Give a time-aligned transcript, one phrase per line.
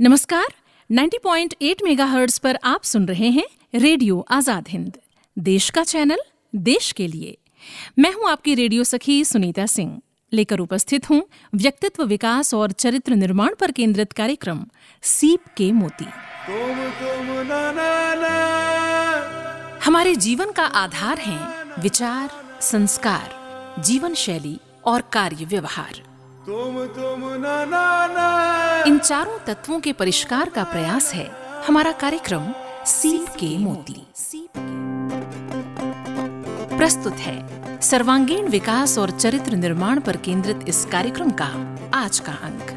[0.00, 0.46] नमस्कार
[0.90, 4.96] 90.8 मेगाहर्ट्ज पर आप सुन रहे हैं रेडियो आज़ाद हिंद।
[5.38, 6.20] देश का चैनल
[6.54, 7.36] देश के लिए।
[7.98, 10.00] मैं हूँ आपकी रेडियो सखी सुनीता सिंह।
[10.32, 11.22] लेकर उपस्थित हूँ
[11.54, 14.64] व्यक्तित्व विकास और चरित्र निर्माण पर केंद्रित कार्यक्रम
[15.02, 22.30] सीप के मोती। तुम तुम ना ना ना। हमारे जीवन का आधार हैं विचार
[22.62, 26.09] संस्कार जीवन शैली और कार्य व्यवहार।
[26.50, 31.26] तुम तुम, ना ना ना। इन चारों तत्वों के परिष्कार का प्रयास है
[31.66, 32.52] हमारा कार्यक्रम
[32.86, 33.94] सीप के मोती।
[36.76, 41.46] प्रस्तुत है सर्वांगीण विकास और चरित्र निर्माण पर केंद्रित इस कार्यक्रम का
[41.94, 42.72] आज का अंक।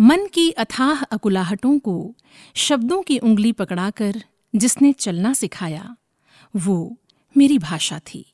[0.00, 2.14] मन की अथाह अकुलाहटों को
[2.56, 4.22] शब्दों की उंगली पकड़ाकर
[4.54, 5.96] जिसने चलना सिखाया,
[6.54, 6.96] वो
[7.36, 8.24] मेरी भाषा थी।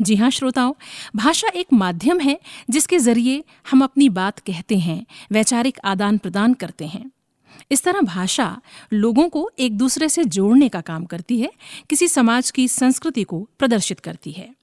[0.00, 0.72] जी हाँ श्रोताओं,
[1.16, 6.86] भाषा एक माध्यम है जिसके ज़रिए हम अपनी बात कहते हैं, वैचारिक आदान प्रदान करते
[6.86, 7.10] हैं।
[7.70, 8.60] इस तरह भाषा
[8.92, 11.50] लोगों को एक दूसरे से जोड़ने का काम करती है,
[11.90, 14.54] किसी समाज की संस्कृति को प्रदर्शित करती है।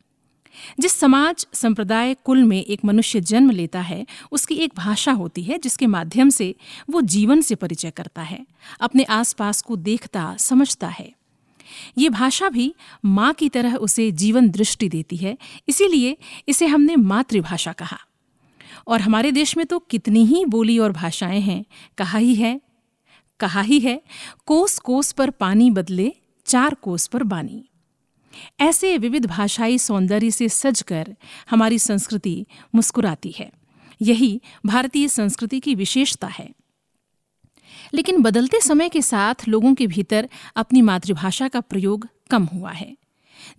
[0.79, 5.57] जिस समाज, संप्रदाय, कुल में एक मनुष्य जन्म लेता है, उसकी एक भाषा होती है
[5.57, 6.55] जिसके माध्यम से
[6.89, 8.45] वो जीवन से परिचय करता है,
[8.81, 11.11] अपने आसपास को देखता, समझता है।
[11.97, 15.37] ये भाषा भी माँ की तरह उसे जीवन दृष्टि देती है,
[15.69, 17.97] इसीलिए इसे हमने मातृभाषा कहा।
[18.87, 21.65] और हमारे देश में तो कितनी ही बोली और भाषाएँ हैं,
[21.97, 22.61] कहा ही है,
[23.39, 24.01] कहा ही है,
[24.45, 26.13] कोस कोस पर पानी बदले,
[26.45, 27.69] चार कोस पर बानी।
[28.59, 31.15] ऐसे विविध भाषाई सौंदर्य से सजकर
[31.49, 33.51] हमारी संस्कृति मुस्कुराती है।
[34.01, 36.49] यही भारतीय संस्कृति की विशेषता है।
[37.93, 42.95] लेकिन बदलते समय के साथ लोगों के भीतर अपनी मातृभाषा का प्रयोग कम हुआ है।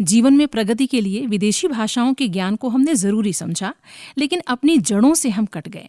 [0.01, 3.75] जीवन में प्रगति के लिए विदेशी भाषाओं के ज्ञान को हमने ज़रूरी समझा,
[4.19, 5.89] लेकिन अपनी जड़ों से हम कट गए।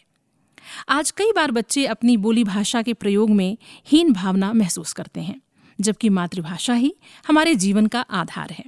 [0.90, 5.42] आज कई बार बच्चे अपनी बोली भाषा के प्रयोग में हीन भावना महसूस करते हैं,
[5.80, 6.96] जबकि मातृभाषा ही
[7.28, 8.66] हमारे जीवन का आधार है।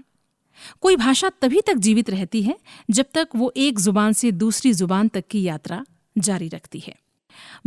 [0.81, 2.57] कोई भाषा तभी तक जीवित रहती है
[2.89, 5.85] जब तक वो एक ज़ुबान से दूसरी ज़ुबान तक की यात्रा
[6.17, 6.95] जारी रखती है।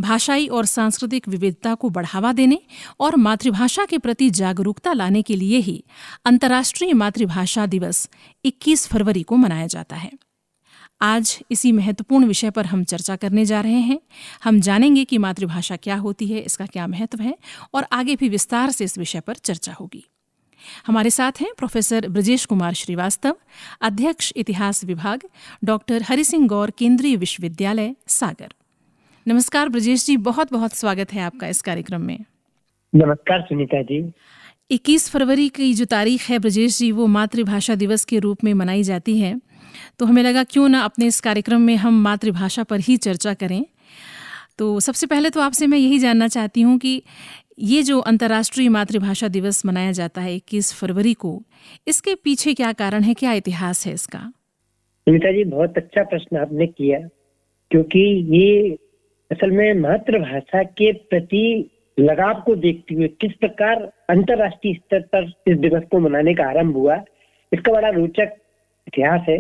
[0.01, 2.63] भाषाई और सांस्कृतिक विविधता को बढ़ावा देने
[3.01, 5.85] और मातृभाषा के प्रति जागरूकता लाने के लिए ही
[6.25, 8.09] अंतर्राष्ट्रीय मातृभाषा दिवस
[8.45, 10.13] 21 फरवरी को मनाया जाता है।
[11.03, 14.01] आज इसी महत्वपूर्ण विषय पर हम चर्चा करने जा रहे हैं।
[14.45, 17.39] हम जानेंगे कि मातृभाषा क्या होती है, इसका क्या महत्व है
[17.75, 20.05] और आगे भी विस्तार से इस विषय पर चर्चा होगी।
[20.87, 23.37] हमारे साथ हैं प्रोफेसर ब्रजेश कुमार श्रीवास्तव,
[23.81, 25.23] अध्यक्ष इतिहास विभाग,
[25.65, 28.53] डॉक्टर हरि सिंह गौर केंद्रीय विश्वविद्यालय, सागर।
[29.31, 32.19] नमस्कार ब्रजेश जी बहुत बहुत स्वागत है आपका इस कार्यक्रम में।
[32.95, 34.13] नमस्कार सुनीता जी।
[34.71, 38.83] 21 फरवरी की जो तारीख है ब्रजेश जी वो मातृभाषा दिवस के रूप में मनाई
[38.83, 39.41] जाती है।
[39.99, 43.65] तो हमें लगा क्यों ना अपने इस कार्यक्रम में हम मातृभाषा पर ही चर्चा करें।
[44.59, 47.03] तो सबसे पहले तो आपसे मैं यही जानना चाहती हूँ कि
[47.59, 51.43] ये जो अंतर्राष्ट्रीय मातृभाषा दिवस मनाया जाता है इक्कीस फरवरी को
[51.89, 54.33] इसके पीछे क्या कारण है क्या इतिहास है इसका?
[55.07, 57.09] सुनीता जी बहुत अच्छा प्रश्न आपने किया
[57.71, 58.01] क्योंकि
[58.37, 58.79] ये
[59.31, 65.59] असल में मातृभाषा के प्रति लगाव को देखते हुए किस प्रकार अंतरराष्ट्रीय स्तर पर इस
[65.59, 66.97] दिवस को मनाने का आरंभ हुआ
[67.53, 68.33] इसका बड़ा रोचक
[68.87, 69.39] इतिहास है।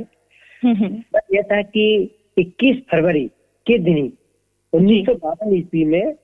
[1.34, 1.84] यह था कि
[2.39, 3.27] 21 फरवरी
[3.67, 4.12] के दिन ही
[4.73, 6.15] उन्नीस सौ बावन ईस्वी में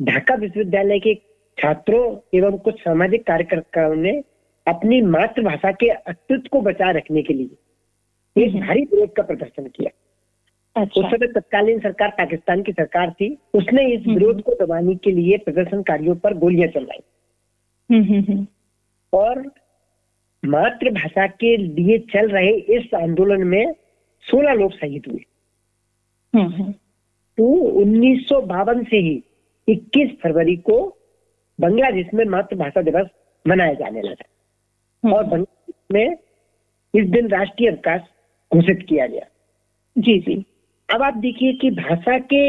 [0.00, 1.14] ढाका विश्वविद्यालय के
[1.58, 2.04] छात्रों
[2.34, 4.12] एवं कुछ सामाजिक कार्यकर्ताओं ने
[4.66, 9.90] अपनी मातृभाषा के अस्तित्व को बचाए रखने के लिए एक भारी विरोध का प्रदर्शन किया।
[10.76, 14.94] अच्छा। उस समय तत्कालीन सरकार पाकिस्तान की सरकार थी। उसने इस हम्म, विरोध को दबाने
[14.94, 17.02] के लिए प्रदर्शनकारियों पर गोलियाँ चलाई।
[17.90, 18.46] हम्म, हम्म,
[19.12, 19.52] और
[20.44, 23.72] मातृभाषा के लिए चल रहे इस आंदोलन में
[24.30, 25.20] 16 लोग शहीद हुए।
[27.36, 29.22] तो उन्नीस सौ बावन से ही
[29.68, 30.96] 21 फरवरी को
[31.60, 33.06] बांग्लादेश में मातृभाषा दिवस
[33.46, 34.24] मनाया जाने लगा।
[35.12, 36.16] और बांग्लादेश में
[37.02, 38.00] इस दिन राष्ट्रीय अवकाश
[38.54, 39.26] घोषित किया गया।
[39.98, 40.44] जी जी।
[40.88, 42.46] अब आप देखिए कि भाषा के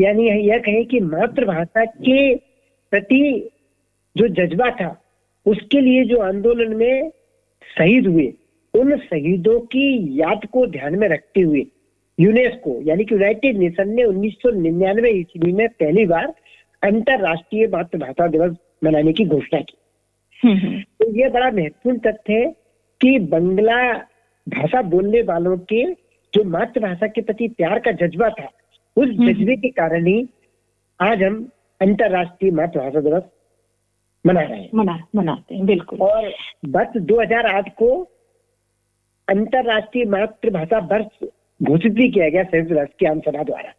[0.00, 2.34] यानी यह कहें कि मातृभाषा के
[2.92, 3.50] प्रति
[4.16, 4.96] जो जज्बा था
[5.46, 7.10] उसके लिए जो आंदोलन में
[7.76, 8.32] शहीद हुए
[8.74, 9.86] उन शहीदों की
[10.20, 11.64] याद को ध्यान में रखते हुए
[12.18, 16.32] यूनेस्को यानी कि यूनाइटेड नेशन ने उन्नीस सौ निन्यानवे ईस्वी में पहली बार
[16.82, 19.76] अंतरराष्ट्रीय मातृभाषा दिवस मनाने की घोषणा की
[20.42, 22.50] हम्म, हम्म। तो यह बड़ा महत्वपूर्ण तथ्य है
[23.00, 23.80] कि बंगला
[24.46, 25.84] भाषा बोलने वालों के
[26.34, 28.48] जो मातृभाषा के प्रति प्यार का जज्बा था
[28.96, 30.28] उस हम्म। जज्बे के कारण ही
[31.00, 31.48] आज हम
[31.80, 33.22] अंतरराष्ट्रीय मातृभाषा दिवस
[34.26, 36.32] मना रहे हैं। मना मनाते हैं बिल्कुल। और
[36.68, 38.10] वर्ष 2008 को
[39.28, 41.26] अंतरराष्ट्रीय मातृभाषा वर्ष
[41.62, 43.72] घोषित भी किया गया संयुक्त राष्ट्र की आम सभा द्वारा।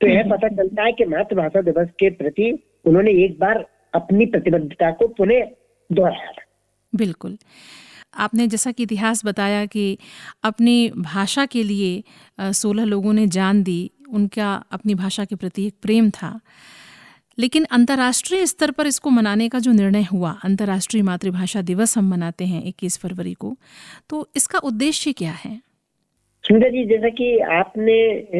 [0.00, 4.90] तो यह पता चलता है कि मातृभाषा दिवस के प्रति उन्होंने एक बार अपनी प्रतिबद्धता
[4.90, 5.46] को पुनः
[5.92, 6.32] दोहराया
[6.94, 7.36] बिल्कुल।
[8.14, 9.96] आपने जैसा कि इतिहास बताया कि
[10.44, 15.74] अपनी भाषा के लिए सोलह लोगों ने जान दी, उनका अपनी भाषा के प्रति एक
[15.82, 16.38] प्रेम था।
[17.38, 22.44] लेकिन अंतर्राष्ट्रीय स्तर पर इसको मनाने का जो निर्णय हुआ, अंतर्राष्ट्रीय मातृभाषा दिवस हम मनाते
[22.44, 23.56] हैं 21 फरवरी को
[24.10, 25.60] तो इसका उद्देश्य क्या है?
[26.44, 27.96] सुंदर जी, जैसा कि आपने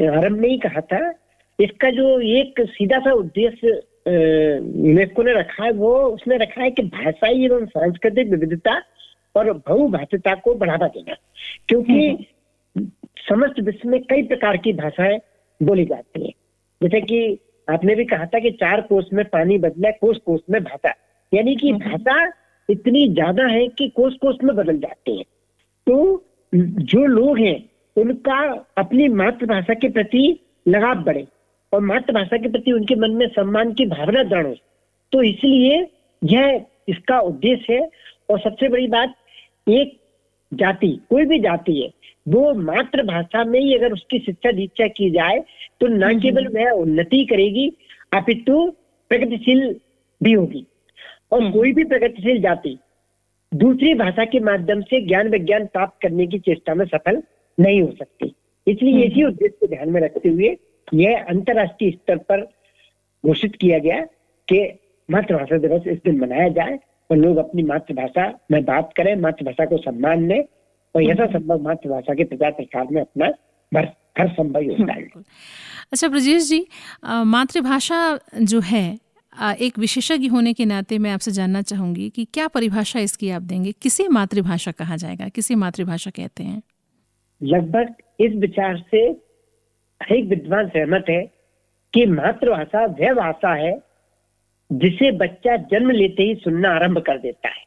[0.08, 1.10] आरंभ में ही कहा था,
[1.58, 3.68] इसका जो एक सीधा सा उद्देश्य
[4.08, 8.78] यूनेस्को ने रखा है, वो उसने रखा है कि भाषाई एवं सांस्कृतिक विविधता
[9.34, 11.14] और बहुभाषिता को बढ़ावा देना।
[11.68, 12.86] क्योंकि हम्म।
[13.28, 15.18] समस्त विश्व में कई प्रकार की भाषाएँ
[15.60, 16.30] बोली जाती है।
[16.80, 17.38] जैसे कि
[17.68, 20.94] आपने भी कहा था कि चार कोष में पानी बदला कोष कोष में भाषा।
[21.32, 22.32] यानी कि हम्म। भाषा
[22.68, 25.24] इतनी ज़्यादा है कि कोष कोष में बदल जाते हैं।
[25.86, 27.58] तो जो लोग हैं
[27.96, 28.38] उनका
[28.78, 30.24] अपनी मातृभाषा के प्रति
[30.68, 31.26] लगाव बढ़े
[31.72, 34.54] और मातृभाषा के प्रति उनके मन में सम्मान की भावना दृढ़ हो
[35.12, 35.86] तो इसलिए
[36.22, 37.88] यह इसका उद्देश्य है।
[38.30, 39.14] और सबसे बड़ी बात
[39.66, 39.98] एक
[40.52, 41.90] जाति कोई भी जाति है
[42.26, 45.38] वो मातृभाषा में ही अगर उसकी शिक्षा दीक्षा की जाए
[45.80, 47.68] तो न हम्म, केवल हम्म। वह उन्नति करेगी
[48.12, 48.70] अपितु
[49.10, 49.74] प्रगतिशील
[50.20, 50.66] भी होगी
[51.32, 52.78] और हम्म। कोई भी प्रगतिशील जाति
[53.52, 57.22] दूसरी भाषा के माध्यम से ज्ञान विज्ञान प्राप्त करने की चेष्टा में सफल
[57.58, 58.34] नहीं हो सकती
[58.66, 60.56] इसलिए इसी उद्देश्य को ध्यान में रखते हुए
[60.92, 62.46] यह अंतर्राष्ट्रीय स्तर पर
[63.24, 64.00] घोषित किया गया
[64.48, 64.60] कि
[65.08, 66.78] मातृभाषा दिवस इस दिन मनाया जाए
[67.12, 70.42] और लोग अपनी मातृभाषा में बात करें मातृभाषा को सम्मान दें
[70.94, 73.28] और यथा संभव मातृभाषा के प्रचार प्रसार में अपना
[73.74, 73.88] भर
[74.18, 75.24] हर संभव योगदान
[75.92, 76.66] अच्छा ब्रजेश जी
[77.04, 78.98] मातृभाषा जो है
[79.60, 83.72] एक विशेषज्ञ होने के नाते मैं आपसे जानना चाहूँगी कि क्या परिभाषा इसकी आप देंगे?
[83.72, 85.28] किसे मातृभाषा कहा जाएगा?
[85.28, 86.62] किसे मातृभाषा कहते हैं?
[87.42, 89.08] लगभग इस विचार से
[90.18, 91.22] एक विद्वान सहमत है
[91.94, 93.91] कि मातृभाषा वह भाषा है
[94.72, 97.64] जिसे बच्चा जन्म लेते ही सुनना आरंभ कर देता है।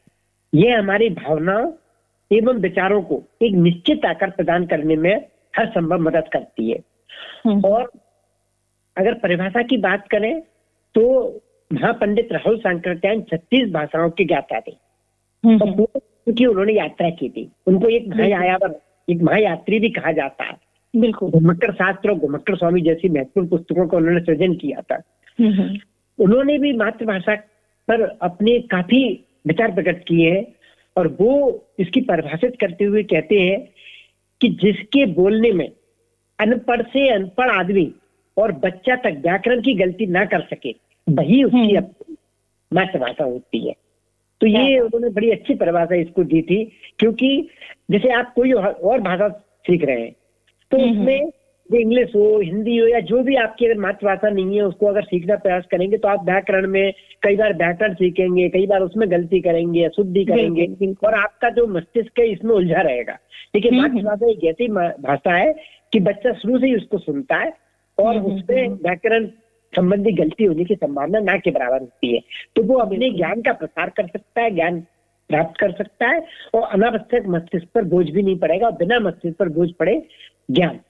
[0.54, 1.72] यह हमारी भावनाओं
[2.32, 5.24] एवं विचारों को एक निश्चित आकार प्रदान करने में
[5.56, 6.78] हर संभव मदद करती है।
[7.46, 7.90] हम्म। और
[8.96, 10.40] अगर परिभाषा की बात करें
[10.94, 11.28] तो
[11.72, 14.76] महापंडित राहुल सांकृत्यायन छत्तीस भाषाओं के ज्ञाता थे।
[15.44, 18.80] हम्म। क्योंकि उन्होंने यात्रा की थी। उनको एक महायावर
[19.10, 20.54] एक महायात्री भी कहा जाता है।
[20.96, 25.02] बिल्कुल। घुमक्कर शास्त्र और घुमक्कर स्वामी जैसी महत्वपूर्ण पुस्तकों का उन्होंने सृजन किया था।
[25.40, 25.78] हम्म,
[26.18, 27.34] उन्होंने भी मातृभाषा
[27.88, 30.44] पर अपने काफ़ी विचार प्रकट किए हैं
[30.96, 33.68] और वो इसकी परिभाषित करते हुए कहते हैं
[34.40, 35.68] कि जिसके बोलने में
[36.38, 37.92] अनपढ़ से अनपढ़ आदमी
[38.36, 40.74] और बच्चा तक व्याकरण की गलती ना कर सके
[41.08, 42.16] वही उसकी हम्म।
[42.72, 43.74] मातृभाषा होती है।
[44.40, 46.64] तो ये उन्होंने बड़ी अच्छी परिभाषा इसको दी थी
[46.98, 47.48] क्योंकि
[47.90, 50.12] जैसे आप कोई और भाषा सीख रहे हैं
[50.72, 51.30] तो हम्म, उसमें जो
[51.74, 55.36] इंग्लिश हो हिंदी हो या जो भी आपकी अगर मातृभाषा नहीं है उसको अगर सीखना
[55.36, 56.92] प्रयास करेंगे तो आप व्याकरण में
[57.22, 62.18] कई बार व्याकरण सीखेंगे कई बार उसमें गलती करेंगे अशुद्धि करेंगे और आपका जो मस्तिष्क
[62.18, 63.18] है इसमें उलझा रहेगा।
[63.54, 64.68] लेकिन हम्म, हम्म। मातृभाषा एक ऐसी
[65.02, 65.54] भाषा है
[65.92, 67.52] कि बच्चा शुरू से ही उसको सुनता है
[67.98, 69.26] और हम्म, उसमें व्याकरण
[69.76, 72.20] संबंधी गलती होने की संभावना ना के बराबर होती है।
[72.56, 74.80] तो वो अपने ज्ञान का प्रसार कर सकता है ज्ञान
[75.28, 79.38] प्राप्त कर सकता है और अनावश्यक मस्तिष्क पर बोझ भी नहीं पड़ेगा और बिना मस्तिष्क
[79.38, 80.02] पर बोझ पड़े
[80.50, 80.80] ज्ञान।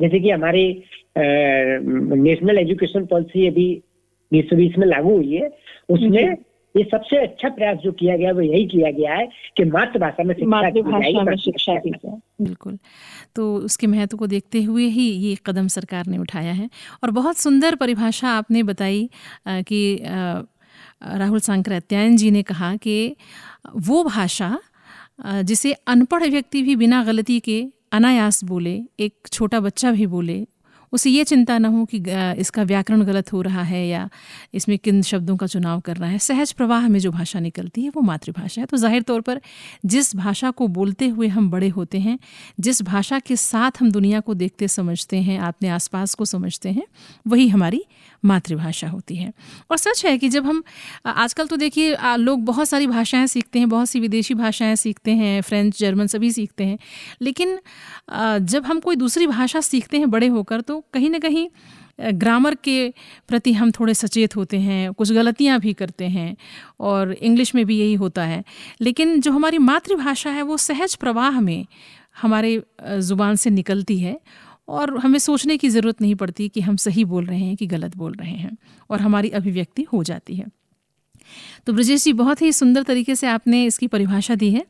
[0.00, 0.66] जैसे कि हमारी
[1.18, 3.68] नेशनल एजुकेशन पॉलिसी अभी
[4.32, 5.50] बीस सौ बीस में लागू हुई है।
[5.88, 6.36] उसमें
[6.74, 10.34] ये सबसे अच्छा प्रयास जो किया गया वो यही किया गया है कि मातृभाषा में
[10.46, 12.78] मातृभाषा में शिक्षा दी जाए। बिल्कुल।
[13.36, 16.68] तो उसके महत्व को देखते हुए ही ये कदम सरकार ने उठाया है।
[17.02, 19.08] और बहुत सुंदर परिभाषा आपने बताई
[19.48, 23.16] कि राहुल सांकृत्यायन जी ने कहा कि
[23.76, 24.58] वो भाषा
[25.44, 30.46] जिसे अनपढ़ व्यक्ति भी बिना गलती के अनायास बोले, एक छोटा बच्चा भी बोले,
[30.92, 31.98] उसे ये चिंता ना हो कि
[32.40, 34.08] इसका व्याकरण गलत हो रहा है या
[34.54, 38.02] इसमें किन शब्दों का चुनाव करना है। सहज प्रवाह में जो भाषा निकलती है, वो
[38.02, 39.40] मातृभाषा है। तो ज़ाहिर तौर पर
[39.86, 42.18] जिस भाषा को बोलते हुए हम बड़े होते हैं,
[42.60, 46.86] जिस भाषा के साथ हम दुनिया को देखते समझते हैं, अपने आसपास को समझते हैं,
[47.26, 47.84] वही हमारी
[48.22, 49.32] मातृभाषा होती है।
[49.70, 50.62] और सच है कि जब हम,
[51.06, 55.40] आजकल तो देखिए लोग बहुत सारी भाषाएँ सीखते हैं, बहुत सी विदेशी भाषाएँ सीखते हैं,
[55.42, 56.78] फ्रेंच, जर्मन सभी सीखते हैं।
[57.22, 57.58] लेकिन
[58.44, 61.48] जब हम कोई दूसरी भाषा सीखते हैं बड़े होकर तो कहीं ना कहीं
[62.12, 62.88] ग्रामर के
[63.28, 66.36] प्रति हम थोड़े सचेत होते हैं, कुछ गलतियाँ भी करते हैं,
[66.80, 68.42] और इंग्लिश में भी यही होता है।
[68.80, 71.66] लेकिन जो हमारी मातृभाषा है, वो सहज प्रवाह में
[72.22, 72.62] हमारे
[72.98, 74.18] ज़ुबान से निकलती है
[74.70, 77.96] और हमें सोचने की ज़रूरत नहीं पड़ती कि हम सही बोल रहे हैं कि गलत
[77.96, 78.56] बोल रहे हैं
[78.90, 80.46] और हमारी अभिव्यक्ति हो जाती है।
[81.66, 84.66] तो ब्रजेश जी, बहुत ही सुंदर तरीके से आपने इसकी परिभाषा दी है।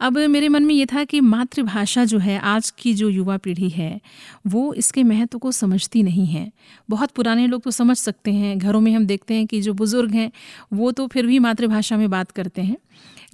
[0.00, 3.68] अब मेरे मन में ये था कि मातृभाषा जो है, आज की जो युवा पीढ़ी
[3.68, 4.00] है,
[4.46, 6.52] वो इसके महत्व को समझती नहीं है।
[6.90, 10.10] बहुत पुराने लोग तो समझ सकते हैं, घरों में हम देखते हैं कि जो बुज़ुर्ग
[10.10, 10.32] हैं,
[10.72, 12.76] वो तो फिर भी मातृभाषा में बात करते हैं।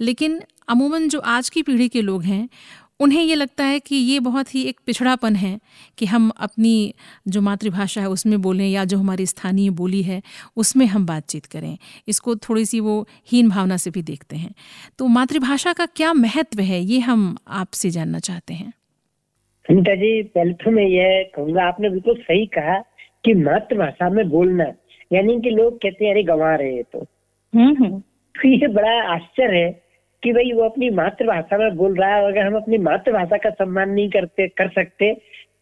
[0.01, 2.49] लेकिन अमूमन जो आज की पीढ़ी के लोग हैं
[3.01, 5.59] उन्हें ये लगता है कि ये बहुत ही एक पिछड़ापन है
[5.97, 6.93] कि हम अपनी
[7.27, 10.21] जो मातृभाषा है उसमें बोलें या जो हमारी स्थानीय बोली है
[10.57, 11.77] उसमें हम बातचीत करें।
[12.07, 14.51] इसको थोड़ी सी वो हीन भावना से भी देखते हैं।
[14.97, 18.73] तो मातृभाषा का क्या महत्व है ये हम आपसे जानना चाहते हैं।
[19.65, 22.79] सुनीता जी पहले तो मैं ये कहूँगा आपने बिल्कुल सही कहा
[23.25, 24.71] कि मातृभाषा में बोलना
[25.13, 27.05] यानी कि लोग कहते हैं अरे गंवा रहे तो।
[27.53, 29.88] हम्म, हम्म। तो ये बड़ा आश्चर्य है
[30.23, 33.89] कि भाई वो अपनी मातृभाषा में बोल रहा है अगर हम अपनी मातृभाषा का सम्मान
[33.89, 35.13] नहीं करते कर सकते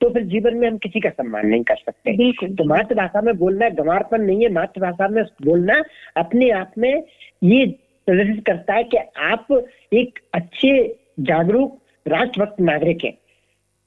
[0.02, 3.70] तो फिर जीवन में हम किसी का सम्मान नहीं कर सकते। तो मातृभाषा में बोलना
[3.70, 5.82] गंवारपन नहीं है। मातृभाषा में बोलना
[6.18, 7.04] अपने आप में
[7.44, 7.66] ये
[8.08, 9.48] प्रदर्शित करता है कि आप
[9.94, 10.72] एक अच्छे
[11.20, 13.14] जागरूक राष्ट्रभक्त नागरिक हैं।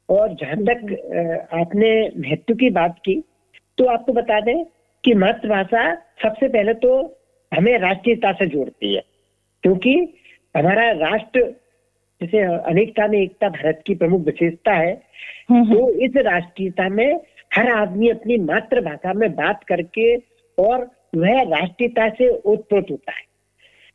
[0.09, 3.23] और जहाँ तक आपने महत्व की बात की
[3.79, 4.65] तो आपको बता दें
[5.05, 6.97] कि मातृभाषा सबसे पहले तो
[7.53, 9.03] हमें राष्ट्रीयता से जोड़ती है
[9.65, 9.95] क्योंकि
[10.57, 11.55] हमारा राष्ट्र
[12.23, 15.03] जैसे अनेकता में एकता भारत की प्रमुख विशेषता है
[15.51, 17.21] हम्म, हम्म। तो इस राष्ट्रीयता में
[17.55, 20.17] हर आदमी अपनी मातृभाषा में बात करके
[20.59, 23.23] और वह राष्ट्रीयता से उत्प्रोत होता है।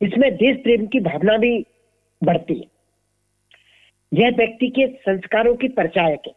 [0.02, 1.66] इसमें देश प्रेम की भावना भी
[2.24, 2.64] बढ़ती है।
[4.14, 6.32] यह व्यक्ति के संस्कारों की परिचायक है।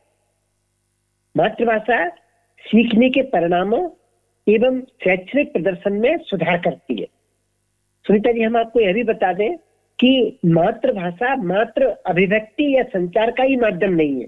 [1.38, 2.10] मातृभाषा
[2.60, 3.90] सीखने के परिणामों
[4.48, 7.08] एवं शैक्षणिक प्रदर्शन में सुधार करती है।
[8.08, 9.56] सुनीता जी हम आपको यह भी बता दें
[10.00, 14.28] कि मातृभाषा मात्र अभिव्यक्ति या संचार का ही माध्यम नहीं है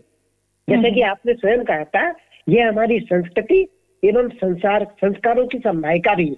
[0.67, 2.13] जैसे हम्म। कि आपने स्वयं कहा था
[2.47, 3.59] यह हमारी संस्कृति
[4.03, 6.35] एवं संसार संस्कारों की संभायिका भी है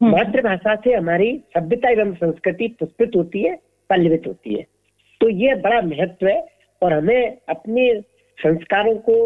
[0.00, 3.54] हम्म। मातृभाषा से हमारी सभ्यता एवं संस्कृति पुष्पित होती है
[3.90, 4.64] पल्लवित होती है
[5.20, 6.40] तो यह बड़ा महत्व है
[6.82, 7.92] और हमें अपने
[8.38, 9.16] संस्कारों को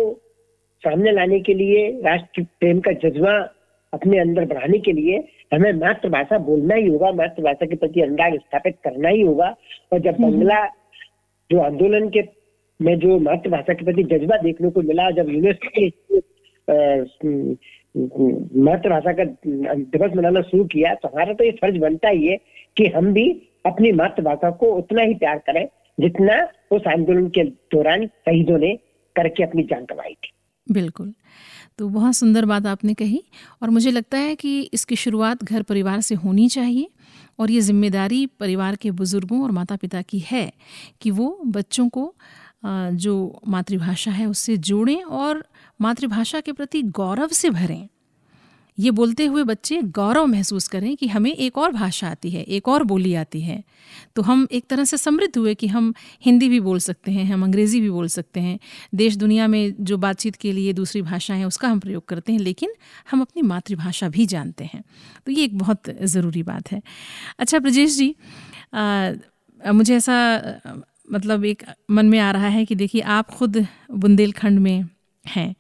[0.85, 3.37] सामने लाने के लिए राष्ट्र प्रेम का जज्बा
[3.92, 5.18] अपने अंदर बढ़ाने के लिए
[5.52, 9.56] हमें मातृभाषा बोलना ही होगा मातृभाषा के प्रति अनुराग स्थापित करना ही होगा।
[9.92, 10.64] और जब हम्म। बंगला
[11.50, 12.22] जो आंदोलन के
[12.80, 15.68] में जो मातृभाषा के प्रति जज्बा देखने को मिला जब यूनेस्को
[18.60, 19.24] मातृभाषा का
[19.74, 22.36] दिवस मनाना शुरू किया तो हमारा तो ये फ़र्ज़ बनता ही है
[22.76, 23.30] कि हम भी
[23.66, 25.66] अपनी मातृभाषा को उतना ही प्यार करें
[26.00, 28.76] जितना उस आंदोलन के दौरान शहीदों ने
[29.16, 30.30] करके अपनी जान गंवाई थी।
[30.72, 31.12] बिल्कुल।
[31.78, 33.22] तो बहुत सुंदर बात आपने कही
[33.62, 36.88] और मुझे लगता है कि इसकी शुरुआत घर परिवार से होनी चाहिए
[37.38, 40.52] और ये ज़िम्मेदारी परिवार के बुज़ुर्गों और माता पिता की है
[41.00, 42.14] कि वो बच्चों को
[42.64, 45.44] जो मातृभाषा है उससे जोड़ें और
[45.80, 47.88] मातृभाषा के प्रति गौरव से भरें।
[48.78, 52.68] ये बोलते हुए बच्चे गौरव महसूस करें कि हमें एक और भाषा आती है एक
[52.68, 53.62] और बोली आती है।
[54.16, 55.92] तो हम एक तरह से समृद्ध हुए कि हम
[56.24, 58.58] हिंदी भी बोल सकते हैं हम अंग्रेज़ी भी बोल सकते हैं।
[58.94, 62.38] देश दुनिया में जो बातचीत के लिए दूसरी भाषा है उसका हम प्रयोग करते हैं
[62.38, 62.74] लेकिन
[63.10, 64.82] हम अपनी मातृभाषा भी जानते हैं।
[65.26, 66.82] तो ये एक बहुत ज़रूरी बात है।
[67.38, 68.14] अच्छा ब्रजेश जी
[68.74, 69.12] आ,
[69.72, 70.14] मुझे ऐसा
[71.12, 74.88] मतलब एक मन में आ रहा है कि देखिए आप खुद बुंदेलखंड में
[75.24, 75.54] हैं।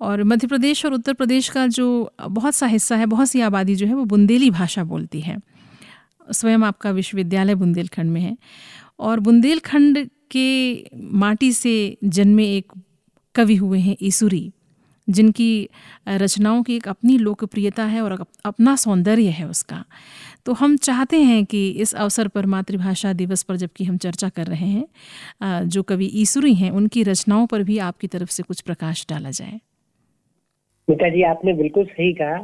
[0.00, 3.74] और मध्य प्रदेश और उत्तर प्रदेश का जो बहुत सा हिस्सा है, बहुत सी आबादी
[3.76, 5.38] जो है, वो बुंदेली भाषा बोलती है।
[6.32, 8.36] स्वयं आपका विश्वविद्यालय बुंदेलखंड में है।
[8.98, 12.72] और बुंदेलखंड के माटी से जन्मे एक
[13.34, 14.50] कवि हुए हैं ईसुरी,
[15.08, 15.68] जिनकी
[16.08, 19.84] रचनाओं की एक अपनी लोकप्रियता है और अपना सौंदर्य है उसका।
[20.46, 24.46] तो हम चाहते हैं कि इस अवसर पर मातृभाषा दिवस पर जबकि हम चर्चा कर
[24.46, 29.06] रहे हैं जो कवि ईसुरी हैं, उनकी रचनाओं पर भी आपकी तरफ़ से कुछ प्रकाश
[29.08, 29.60] डाला जाए।
[30.90, 32.36] मीता जी आपने बिल्कुल सही कहा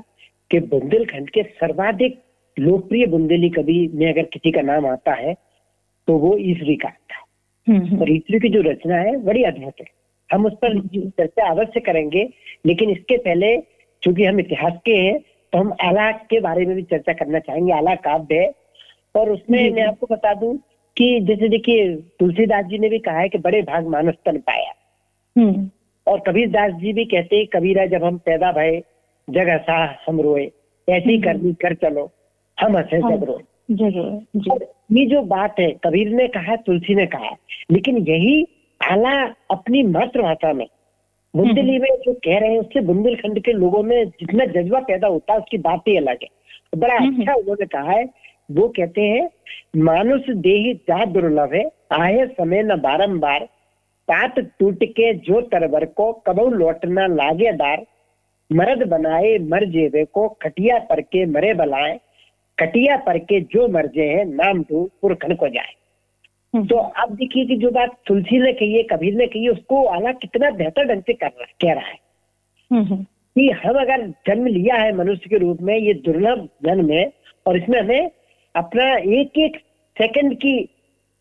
[0.50, 2.18] कि बुंदेलखंड के सर्वाधिक
[2.58, 5.34] लोकप्रिय बुंदेली कवि में अगर किसी का नाम आता है
[6.08, 7.22] तो वो ईसरी का आता है
[7.68, 9.86] हम्म, हम्म। और ईसरी की जो रचना है बड़ी अद्भुत है।
[10.32, 12.28] हम उस पर चर्चा अवश्य करेंगे
[12.66, 13.56] लेकिन इसके पहले
[14.02, 15.18] चूँकि हम इतिहास के हैं
[15.52, 18.50] तो हम आला के बारे में भी चर्चा करना चाहेंगे आला काव्य। है
[19.14, 20.56] और उसमें मैं आपको बता दूँ
[20.96, 24.72] कि जैसे देखिए तुलसीदास जी ने भी कहा है कि बड़े भाग मानस तन पाया।
[25.38, 25.70] हम्म।
[26.06, 28.80] और कबीर दास जी भी कहते कबीरा जब हम पैदा भय
[29.28, 30.44] जग हसा हम रोए
[30.88, 32.10] ऐसी हम्म। करनी कर चलो
[32.58, 33.42] हम हंसे जग रोए
[34.92, 37.30] ये जो बात है कबीर ने कहा तुलसी ने कहा
[37.70, 38.42] लेकिन यही
[38.80, 39.12] आला
[39.50, 40.66] अपनी मातृभाषा में
[41.34, 45.08] बुंदेली हम्म। में जो कह रहे हैं उससे बुंदेलखंड के लोगों में जितना जज्बा पैदा
[45.08, 46.28] होता है उसकी बात ही अलग है
[46.72, 48.04] तो बड़ा हम्म। अच्छा उन्होंने कहा है
[48.50, 49.28] वो कहते हैं
[49.82, 53.48] मानुष देही जा दुर्लभ है आए समय न बारंबार
[54.08, 57.86] पात टूट के जो तरवर को कबू लौटना लागे दार
[58.52, 62.00] मर्द बनाए मर जेवे को खटिया पर के मरे बलाए
[62.60, 65.72] खटिया पर के जो मर जे है नाम टू पुरखन को जाए।
[66.54, 69.50] हम्म। तो आप देखिए कि जो बात तुलसी ने कही है कबीर ने कही है
[69.50, 71.98] उसको आला कितना बेहतर ढंग से कर रहा कह रहा है।
[72.72, 72.96] हम्म,
[73.36, 77.12] कि हम अगर जन्म लिया है मनुष्य के रूप में ये दुर्लभ जन्म है
[77.46, 78.10] और इसमें हमें
[78.56, 79.56] अपना एक एक
[79.98, 80.68] सेकंड की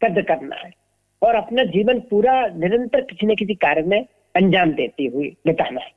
[0.04, 0.85] कद्र करना है।
[1.22, 4.06] और अपना जीवन पूरा निरंतर किसी न किसी कार्य में
[4.36, 5.92] अंजाम देती हुई बिताना है।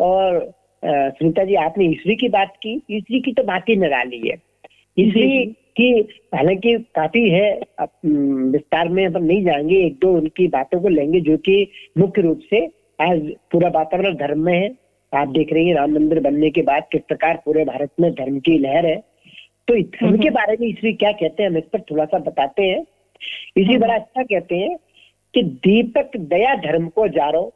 [0.00, 0.52] और
[0.86, 4.36] सुनीता जी आपने ईश्वरी की बात की। ईश्वरी की तो बात ही निराली है।
[4.98, 5.44] ईश्वरी
[5.80, 5.90] की
[6.34, 7.60] हालाँकि काफ़ी है
[8.06, 11.66] विस्तार में हम नहीं जाएँगे। एक दो उनकी बातों को लेंगे जो कि
[11.98, 12.66] मुख्य रूप से
[13.00, 14.70] आज पूरा वातावरण धर्म में है।
[15.12, 18.38] आप देख रही हैं राम मंदिर बनने के बाद किस प्रकार पूरे भारत में धर्म
[18.38, 18.96] की लहर है।
[19.68, 22.18] तो धर्म के हम्म। बारे में ईश्वरी क्या कहते हैं हम इस पर थोड़ा सा
[22.18, 22.84] बताते हैं।
[23.56, 24.76] इसी हम्म। बड़ा अच्छा कहते हैं
[25.34, 27.52] कि दीपक दया धर्म को जारो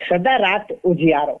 [0.00, 1.40] सदा रात उजियारो।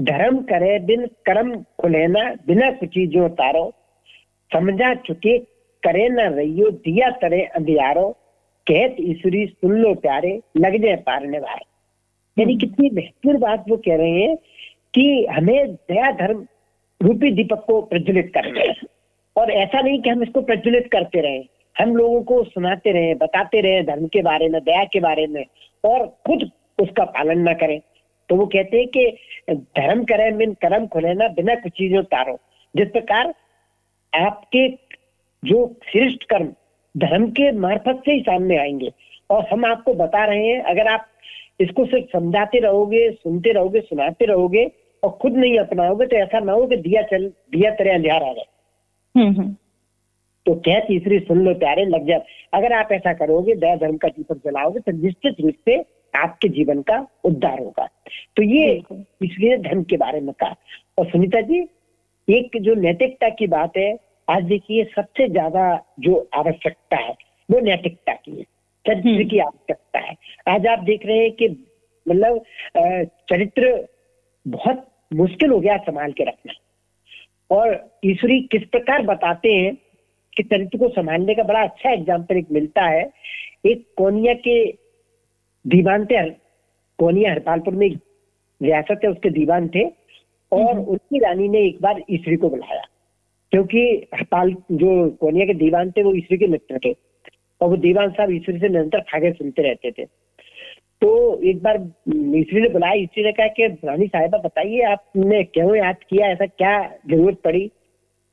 [0.00, 3.72] धर्म करे बिन कर्म खुलेना बिना कुछ जो तारो।
[4.52, 5.38] समझा चुके
[5.82, 8.08] करे न रहियो दिया तरे अंधियारो।
[8.66, 11.66] कहत ईश्वरी सुन लो प्यारे लग जाए पारने वाले
[12.40, 14.36] यानी हम्म। कितनी महत्वपूर्ण बात वो कह रहे हैं
[14.94, 16.46] कि हमें दया धर्म
[17.02, 18.74] रूपी दीपक को प्रज्वलित करना है।
[19.36, 21.42] और ऐसा नहीं कि हम इसको प्रज्वलित करते रहे।
[21.80, 25.44] हम लोगों को सुनाते रहे, बताते रहे धर्म के बारे में, दया के बारे में
[25.84, 27.80] और खुद उसका पालन ना करें।
[28.28, 29.16] तो वो कहते हैं कि
[29.50, 32.38] धर्म करें, बिन कर्म खुले ना, बिना कुछ चीज़ों तारो
[32.76, 33.34] जिस प्रकार
[34.14, 34.68] आपके
[35.44, 36.52] जो श्रेष्ठ कर्म
[36.96, 38.92] धर्म के मार्फत से ही सामने आएँगे।
[39.30, 41.06] और हम आपको बता रहे हैं, अगर आप
[41.60, 44.70] इसको सिर्फ़ समझाते रहोगे, सुनते रहोगे, सुनाते रहोगे
[45.02, 48.32] और खुद नहीं अपनाओगे तो ऐसा ना हो कि दिया चल, दिया तरह अंधियार आ
[48.32, 48.46] जाए।
[50.48, 52.22] तो क्या तीसरी सुन लो प्यारे लग जाए
[52.54, 55.74] अगर आप ऐसा करोगे दया धर्म का दीपक जलाओगे तो निश्चित रूप से
[56.14, 57.86] आपके जीवन का उद्धार होगा।
[58.36, 58.70] तो ये
[59.24, 60.54] इसलिए धर्म के बारे में कहा।
[60.98, 61.58] और सुनीता जी
[62.28, 63.90] एक जो नैतिकता की बात है
[64.28, 65.64] आज देखिए सबसे ज़्यादा
[66.00, 67.12] जो आवश्यकता है
[67.48, 68.44] वो नैतिकता की है
[68.86, 70.14] चरित्र हम्म। की आवश्यकता है।
[70.48, 71.48] आज आप देख रहे हैं कि
[72.06, 72.40] मतलब
[73.30, 73.74] चरित्र
[74.46, 76.52] बहुत मुश्किल हो गया संभाल के रखना।
[77.50, 79.76] और ईश्वरी किस प्रकार बताते हैं
[80.38, 83.10] कि चरित्र को संभालने का बड़ा अच्छा एग्ज़ाम्पल एक मिलता है।
[83.66, 84.58] एक कोनिया के
[85.64, 86.30] दीवान थे
[86.98, 87.88] कोनिया हरपालपुर में
[88.60, 89.84] रियासत है उसके दीवान थे
[90.52, 92.82] और हम्म। उनकी रानी ने एक बार ईश्वरी को बुलाया।
[93.52, 93.80] क्योंकि
[94.14, 96.92] हरपाल जो कोनिया के दीवान थे वो ईश्वरी के मित्र थे
[97.60, 100.04] और वो दीवान साहब ईश्वरी से निरंतर खागे सुनते रहते थे।
[101.02, 101.76] तो एक बार
[102.36, 106.26] ईश्वरी ने बुलाया ईश्वरी ने कहा कि रानी साहिबा बताइए आपने क्यों याद किया?
[106.26, 107.70] ऐसा क्या ज़रूरत पड़ी?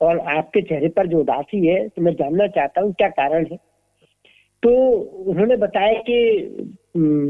[0.01, 3.57] और आपके चेहरे पर जो उदासी है तो मैं जानना चाहता हूँ क्या कारण है
[4.63, 4.71] तो
[5.25, 6.17] उन्होंने बताया कि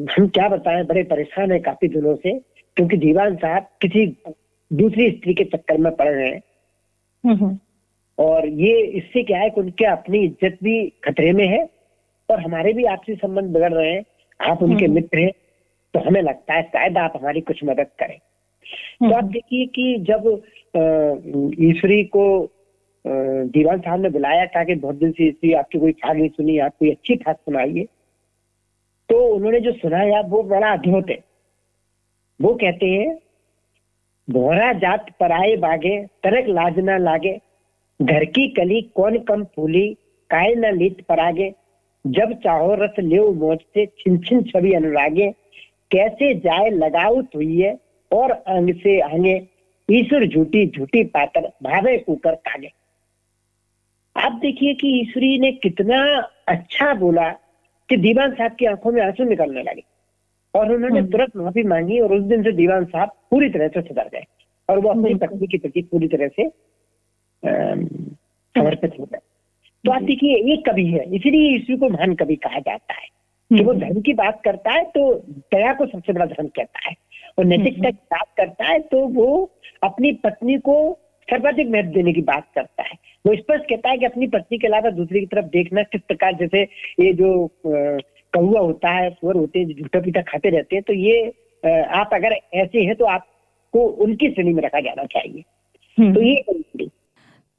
[0.10, 2.38] हम क्या बताएँ बड़े परेशान है काफ़ी दिनों से
[2.78, 4.06] क्योंकि दीवान साहब किसी
[4.72, 6.42] दूसरी स्त्री के चक्कर में पड़ रहे हैं
[7.24, 7.58] हम्म, हम्म।
[8.18, 11.66] और ये इससे क्या है कि उनके अपनी इज़्ज़त भी खतरे में है
[12.30, 14.04] और हमारे भी आपसी संबंध बिगड़ रहे हैं
[14.40, 15.32] आप उनके हम्म। मित्र हैं
[15.94, 18.18] तो हमें लगता है शायद आप हमारी कुछ मदद करें
[19.00, 20.28] तो आप देखिए कि जब
[21.64, 22.26] ईश्वरी को
[23.06, 26.58] दीवान साहब ने बुलाया था कि बहुत दिन से ईश्वरी आपकी कोई ठाक नहीं सुनी
[26.60, 27.84] आप कोई अच्छी ठाक सुनाइए।
[29.10, 31.18] तो उन्होंने जो सुनाया वो बड़ा अद्भुत है।
[32.40, 33.14] वो कहते हैं
[34.28, 37.38] भोरा जात पराए बागे तरक लाज ना लागे।
[38.00, 39.88] घर की कली कौन कम फूली
[40.30, 41.54] काय न लीत परागे।
[42.06, 45.30] जब चाहो रस ले मोच से छिन छिन छवि अनुरागे।
[45.92, 46.70] कैसे जाए
[47.36, 47.74] हुई है
[48.16, 49.36] और अंग से आगे
[49.90, 52.72] ईश्वर झूठी झूठी पातर भावे कुकर कागे।
[54.16, 55.98] आप देखिए कि ईश्वरी ने कितना
[56.48, 57.30] अच्छा बोला
[57.90, 59.84] कि दीवान साहब की आँखों में आँसू निकलने लगे।
[60.54, 63.82] और उन्होंने हम्म। तुरंत माफ़ी मांगी और उस दिन से दीवान साहब पूरी तरह से
[63.82, 64.24] सुधर गए
[64.70, 66.50] और वो अपनी पत्नी के प्रति पूरी तरह से
[68.56, 69.20] समर्पित हो गए।
[69.86, 73.08] तो आप देखिए एक कवि है इसीलिए ईश्वरी को महान कवि कहा जाता है
[73.52, 75.14] कि वो हम्म। धर्म की बात करता है तो
[75.54, 76.94] दया को सबसे बड़ा धर्म कहता है।
[77.38, 79.28] और नैतिकता की बात करता है तो वो
[79.84, 80.76] अपनी पत्नी को
[81.28, 82.94] सर्वाधिक महत्व देने की बात करता है।
[83.26, 86.34] वो स्पष्ट कहता है कि अपनी पत्नी के अलावा दूसरी की तरफ़ देखना किस प्रकार
[86.34, 86.62] जैसे
[87.00, 87.30] ये जो
[87.66, 92.10] कौआ होता है सुअर होते हैं जो झूठा पीठा खाते रहते हैं तो ये आप
[92.14, 95.44] अगर ऐसे हैं तो आपको उनकी श्रेणी में रखा जाना चाहिए।
[95.98, 96.88] हम्म। तो ये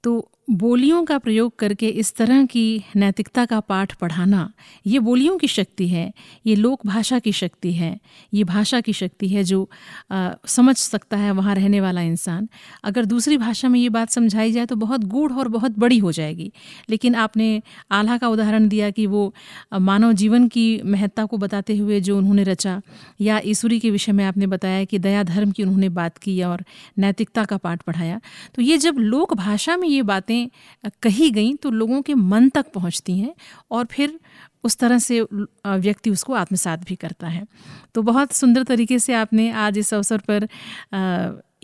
[0.04, 4.52] तो बोलियों का प्रयोग करके इस तरह की नैतिकता का पाठ पढ़ाना
[4.86, 6.12] ये बोलियों की शक्ति है
[6.46, 7.98] ये लोक भाषा की शक्ति है
[8.34, 9.68] ये भाषा की शक्ति है जो
[10.12, 12.48] आ, समझ सकता है वहाँ रहने वाला इंसान।
[12.84, 16.12] अगर दूसरी भाषा में ये बात समझाई जाए तो बहुत गूढ़ और बहुत बड़ी हो
[16.12, 16.50] जाएगी।
[16.90, 19.34] लेकिन आपने आल्हा का उदाहरण दिया कि वो
[19.72, 22.80] मानव जीवन की महत्ता को बताते हुए जो उन्होंने रचा
[23.20, 26.64] या ईश्वरी के विषय में आपने बताया कि दया धर्म की उन्होंने बात की और
[26.98, 28.20] नैतिकता का पाठ पढ़ाया।
[28.54, 32.48] तो ये जब लोक भाषा में ये बातें बातें कही गई तो लोगों के मन
[32.48, 33.34] तक पहुँचती हैं
[33.70, 34.18] और फिर
[34.64, 35.20] उस तरह से
[35.66, 37.46] व्यक्ति उसको आत्मसात भी करता है।
[37.94, 40.48] तो बहुत सुंदर तरीके से आपने आज इस अवसर पर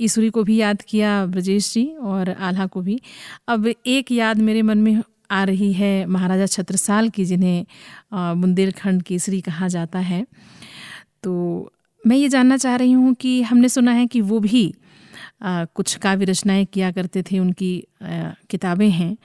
[0.00, 3.00] ईश्वरी को भी याद किया, ब्रजेश जी और आल्हा को भी।
[3.48, 7.66] अब एक याद मेरे मन में आ रही है महाराजा छत्रसाल की, जिन्हें
[8.12, 10.26] बुंदेलखंड केसरी कहा जाता है।
[11.22, 11.72] तो
[12.04, 14.74] मैं ये जानना चाह रही हूँ कि हमने सुना है कि वो भी
[15.42, 17.72] कुछ काव्य रचनाएँ किया करते थे उनकी
[18.50, 19.16] किताबें हैं।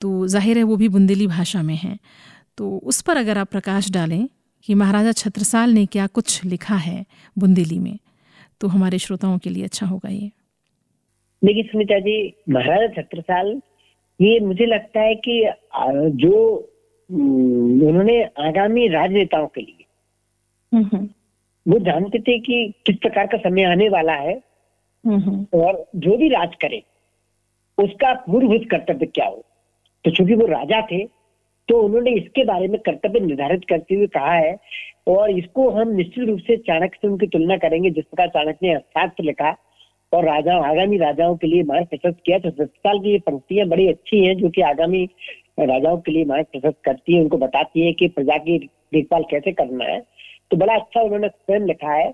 [0.00, 1.98] तो ज़ाहिर है वो भी बुंदेली भाषा में हैं।
[2.58, 4.26] तो उस पर अगर आप प्रकाश डालें
[4.68, 7.04] कि महाराजा छत्रसाल ने क्या कुछ लिखा है
[7.36, 7.98] बुंदेली में
[8.60, 10.30] तो हमारे श्रोताओं के लिए अच्छा होगा ये।
[11.42, 12.16] देखिए सुनीता जी
[12.50, 13.60] महाराजा छत्रसाल
[14.20, 15.42] ये मुझे लगता है कि
[16.18, 16.34] जो
[17.10, 19.84] उन्होंने आगामी राजनेताओं के लिए
[20.72, 21.08] हम्म, हम्म।
[21.66, 24.34] वो जानते थे कि किस प्रकार का समय आने वाला है।
[25.54, 26.82] और जो भी राज करे,
[27.78, 29.44] उसका मूलभूत कर्तव्य क्या हो?
[30.04, 31.04] तो चूँकि वो राजा थे
[31.68, 34.56] तो उन्होंने इसके बारे में कर्तव्य निर्धारित करते हुए कहा है
[35.08, 38.72] और इसको हम निश्चित रूप से चाणक्य से उनकी तुलना करेंगे, जिस प्रकार चाणक्य ने
[38.74, 39.50] अर्थात लिखा
[40.12, 43.86] और राजा, आगामी राजाओं के लिए मार्ग प्रशस्त किया तो सत्ताल की ये पंक्तियाँ बड़ी
[43.88, 45.04] अच्छी हैं, जो कि आगामी
[45.60, 48.58] राजाओं के लिए मार्ग प्रशस्त करती है, उनको बताती है कि प्रजा की
[48.92, 50.00] देखभाल कैसे करना है।
[50.50, 52.12] तो बड़ा अच्छा उन्होंने स्वयं लिखा है,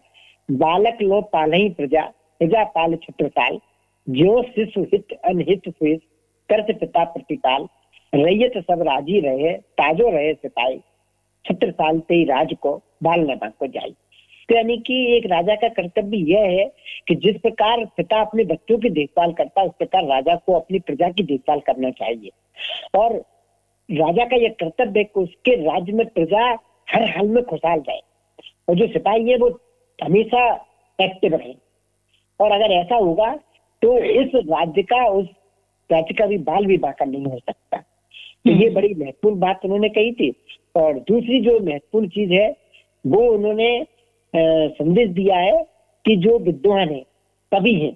[0.49, 2.03] बालक लो पाल ही प्रजा।
[2.45, 3.59] प्रजा पाल छत्रसाल
[4.09, 6.01] जो शिशु हित अनहित सुहित
[6.51, 7.67] कर्त पिता प्रतिपाल
[8.15, 10.79] रैयत सब राज़ी रहे, ताजो रहे सिपाही।
[11.45, 13.91] छत्र साल ते राज को बाल न को जाई।
[14.49, 16.73] तो यानी कि एक राजा का कर्तव्य यह है
[17.09, 20.79] कि जिस प्रकार पिता अपने बच्चों की देखभाल करता है, उस प्रकार राजा को अपनी
[20.79, 22.31] प्रजा की देखभाल करना चाहिए।
[22.99, 23.17] और
[23.91, 26.47] राजा का यह कर्तव्य है कि उसके राज्य में प्रजा
[26.91, 28.01] हर हाल में खुशहाल जाए
[28.69, 29.61] और जो सिपाही है, वो
[30.05, 30.67] हमेशा
[31.01, 31.64] एक्टिव रहे।
[32.41, 33.35] और अगर ऐसा होगा
[33.83, 35.27] तो इस राज्य का उस
[35.91, 39.61] राज्य का भी बाल विवाह का नहीं हो सकता। तो ये हम्म। बड़ी महत्वपूर्ण बात
[39.65, 40.33] उन्होंने कही थी।
[40.77, 42.49] और दूसरी जो महत्वपूर्ण चीज़ है
[43.05, 43.87] वो उन्होंने
[44.35, 45.63] संदेश दिया है
[46.05, 47.03] कि जो विद्वान है
[47.53, 47.93] कवि है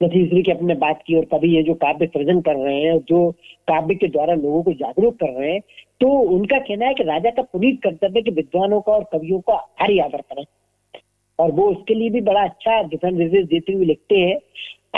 [0.00, 3.30] तीसरी की अपने बात की और कवि है जो काव्य सृजन कर रहे हैं जो
[3.68, 5.60] काव्य के द्वारा लोगों को जागरूक कर रहे हैं
[6.00, 9.54] तो उनका कहना है कि राजा का पुनीत कर्तव्य कि विद्वानों का और कवियों का
[9.80, 10.44] भारी आदर करें
[11.38, 14.38] और वो उसके लिए भी बड़ा अच्छा दिशा निर्देश देते हुए लिखते हैं।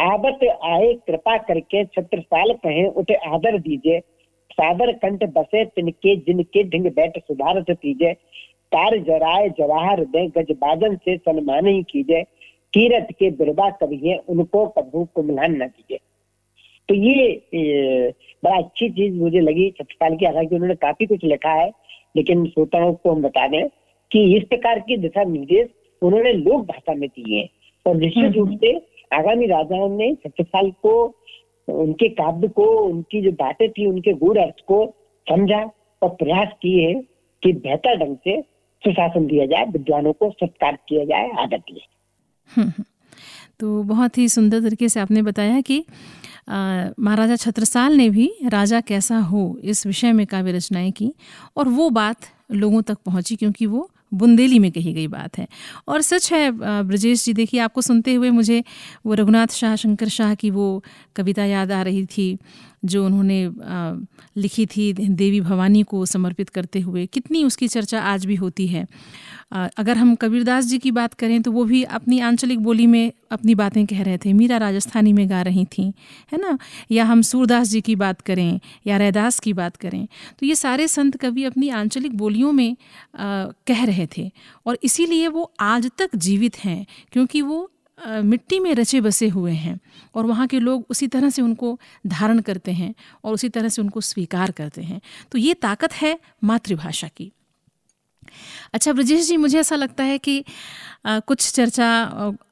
[0.04, 4.00] आवत आए, कृपा करके छत्र साल कहे उठे आदर दीजिए।
[4.52, 8.12] सादर कंठ बसे, तिनके जिनके ढिंग बैठ सुधारत कीजे
[8.72, 12.22] तार जराए जवाहर दे गज बाजन से सन्मान ही कीजिए
[12.74, 15.98] कीरत के बिरबा कवि है, उनको कभू को मिलान न कीजिए
[16.88, 21.70] तो ये बड़ा अच्छी चीज़ मुझे लगी छत्रपाल की, हालाँकि उन्होंने काफ़ी कुछ लिखा है,
[22.16, 23.66] लेकिन श्रोताओं को हम बता दें
[24.10, 25.68] कि इस प्रकार की दिशा निर्देश
[26.02, 27.48] उन्होंने लोक भाषा में दिए
[27.86, 30.94] और निश्चित हम्म, रूप हम्म। से आगामी राजाओं ने छत्रपाल को
[31.68, 34.84] उनके काव्य को उनकी जो बातें थी उनके गुण अर्थ को
[35.26, 35.62] समझा
[36.02, 36.92] और प्रयास किए
[37.42, 38.40] कि बेहतर ढंग से
[38.82, 41.86] सुशासन दिया जाए विद्वानों को सत्कार किया जाए आदर दिए
[42.50, 42.84] हम्म,
[43.60, 45.84] तो बहुत ही सुंदर तरीके से आपने बताया कि
[46.48, 51.12] महाराजा छत्रसाल ने भी राजा कैसा हो इस विषय में काव्य रचनाएँ की
[51.56, 55.46] और वो बात लोगों तक पहुँची क्योंकि वो बुंदेली में कही गई बात है।
[55.88, 56.50] और सच है
[56.82, 58.62] ब्रजेश जी, देखिए, आपको सुनते हुए मुझे
[59.06, 60.84] वो रघुनाथ शाह, शंकर शाह की वो
[61.16, 62.36] कविता याद आ रही थी।
[62.86, 63.38] जो उन्होंने
[64.36, 68.86] लिखी थी देवी भवानी को समर्पित करते हुए कितनी उसकी चर्चा आज भी होती है।
[69.52, 73.54] अगर हम कबीरदास जी की बात करें तो वो भी अपनी आंचलिक बोली में अपनी
[73.54, 75.82] बातें कह रहे थे। मीरा राजस्थानी में गा रही थी
[76.32, 76.58] है ना?
[76.90, 80.06] या हम सूरदास जी की बात करें या रैदास की बात करें
[80.40, 82.76] तो ये सारे संत कवि अपनी आंचलिक बोलियों में आ,
[83.66, 84.30] कह रहे थे।
[84.66, 89.78] और इसीलिए वो आज तक जीवित हैं क्योंकि वो मिट्टी में रचे बसे हुए हैं
[90.14, 93.82] और वहाँ के लोग उसी तरह से उनको धारण करते हैं और उसी तरह से
[93.82, 95.00] उनको स्वीकार करते हैं।
[95.32, 97.32] तो ये ताकत है मातृभाषा की।
[98.74, 100.44] अच्छा ब्रजेश जी मुझे ऐसा लगता है कि
[101.06, 101.88] आ, कुछ चर्चा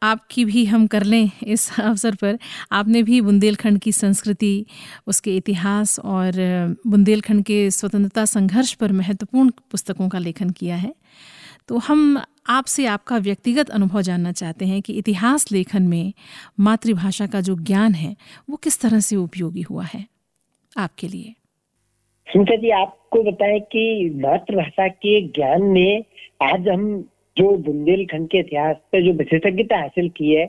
[0.02, 2.38] आपकी भी हम कर लें इस अवसर पर।
[2.72, 4.66] आपने भी बुंदेलखंड की संस्कृति
[5.06, 6.32] उसके इतिहास और
[6.86, 10.94] बुंदेलखंड के स्वतंत्रता संघर्ष पर महत्वपूर्ण पुस्तकों का लेखन किया है।
[11.68, 16.12] तो हम आपसे आपका व्यक्तिगत अनुभव जानना चाहते हैं कि इतिहास लेखन में
[16.60, 18.16] मातृभाषा का जो ज्ञान है,
[18.50, 20.06] वो किस तरह से उपयोगी हुआ है?
[20.76, 21.32] आपके लिए।
[22.28, 26.04] सुनीता जी, आपको बताएँ कि मातृभाषा के ज्ञान में
[26.42, 27.02] आज हम
[27.38, 30.46] जो बुंदेलखंड के इतिहास पे जो विशेषज्ञता हासिल की है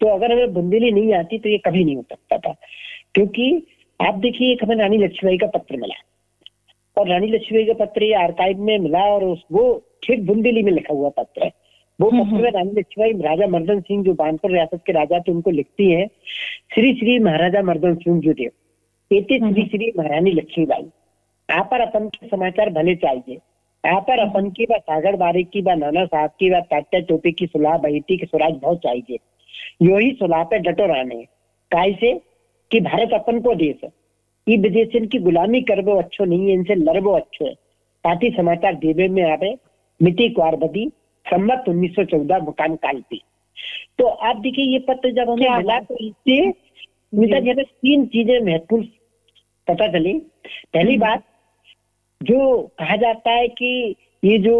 [0.00, 2.54] तो अगर हमें बुंदेली नहीं आती तो ये कभी नहीं हो सकता था।
[3.14, 3.66] क्योंकि
[4.06, 5.94] आप देखिए, एक हमें रानी लक्ष्मीबाई का पत्र मिला।
[6.98, 10.72] और रानी लक्ष्मीबाई का पत्र ये आर्काइव में मिला और उस वो ठीक बुंदेली में
[10.72, 11.50] लिखा हुआ पत्र है।
[12.00, 15.18] वो हम्म, पत्र में हम्म। रानी लक्ष्मीबाई राजा मर्दन सिंह जो बानपुर रियासत के राजा
[15.18, 16.06] थे उनको लिखती है
[16.74, 18.50] श्री श्री महाराजा मर्दन सिंह जो देव
[19.22, 20.86] श्री हम्म, श्री महारानी लक्ष्मीबाई।
[21.48, 23.38] पर अपन के समाचार भले चाहिए।
[23.86, 27.32] यहाँ पर अपन की बात सागर बारी की बात नाना साहब की बात तात्या टोपी
[27.32, 29.18] की सुलह बहीती की स्वराज बहुत चाहिए।
[29.82, 31.24] यो ही सुलह पे डटो रहने
[31.70, 32.12] काय से
[32.70, 33.90] कि भारत अपन को देश है।
[34.48, 37.54] ये विदेश इनकी गुलामी करबो अच्छो नहीं है इनसे लड़बो अच्छो है।
[38.04, 39.54] पार्टी समाचार देवे में आवे
[40.00, 40.88] मिट्टी क्वार बदी
[41.26, 43.16] सम्मत 1914 मुकाम काल पे।
[43.98, 46.40] तो आप देखिए ये पत्र जब हमें मिला तो इससे
[47.12, 48.84] मिता जी। तीन चीज़ें महत्वपूर्ण
[49.68, 50.12] पता चली।
[50.74, 51.24] पहली बात
[52.20, 54.56] जो कहा जाता है कि ये जो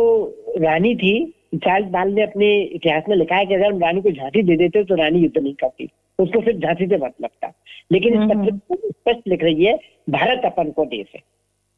[0.59, 1.14] रानी थी
[1.57, 4.57] चार्ल्स बाल ने अपने इतिहास में लिखा है कि अगर हम रानी को झांसी दे
[4.57, 5.88] देते तो रानी युद्ध नहीं करती।
[6.19, 7.53] उसको सिर्फ़ झांसी से मतलब था
[7.93, 9.79] लेकिन इस पत्र में स्पष्ट लिख रही है
[10.11, 11.23] भारत अपन को देश है।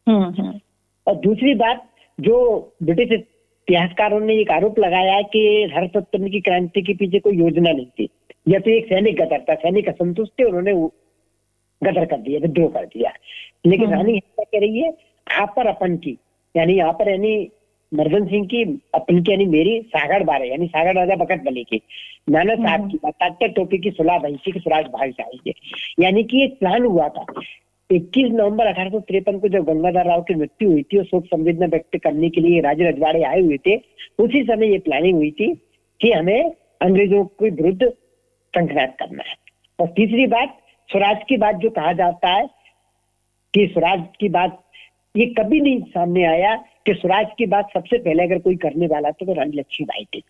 [0.09, 0.61] हम्म, हम्म।
[1.07, 1.87] और दूसरी बात
[2.21, 2.37] जो
[2.83, 7.37] ब्रिटिश इतिहासकारों ने एक आरोप लगाया है कि हर सप्तमी की क्रांति के पीछे कोई
[7.37, 8.09] योजना नहीं थी।
[8.49, 10.73] या तो एक सैनिक गदर था सैनिक असंतुष्ट थे उन्होंने
[11.83, 13.13] गदर कर दिया विद्रोह कर दिया।
[13.67, 14.93] लेकिन हम्म। रानी क्या कह रही है
[15.31, 16.19] आप पर अपन की
[16.57, 17.49] यानी यहाँ पर यानी
[17.95, 18.63] मर्दन सिंह की
[18.95, 21.81] अपन की यानी मेरी सागर बारे यानी सागर राजा बकत बली की।
[22.31, 25.53] नाना साहब की बताते टोपी की सुलह भैंसी की सुराज भाई चाहिए।
[26.01, 27.25] यानी कि एक प्लान हुआ था।
[27.91, 31.97] 21 नवंबर अठारह को जब गंगाधर राव की मृत्यु हुई थी और शोक संवेदना व्यक्त
[31.97, 33.77] करने के लिए राजे रजवाड़े आए हुए थे
[34.19, 35.55] उसी समय ये प्लानिंग हुई थी
[36.01, 36.51] कि हमें
[36.81, 37.89] अंग्रेज़ों के विरुद्ध
[38.55, 39.35] संघर्ष करना है।
[39.81, 40.57] और तीसरी बात
[40.91, 42.47] स्वराज की बात जो कहा जाता है
[43.55, 44.63] कि स्वराज की बात
[45.17, 49.11] ये कभी नहीं सामने आया कि स्वराज की बात सबसे पहले अगर कोई करने वाला
[49.11, 50.21] था तो रानी लक्ष्मीबाई थी।